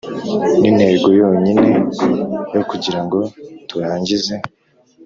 [0.59, 1.69] nintego yonyine
[2.55, 3.19] yo kugira ngo
[3.69, 4.33] turangize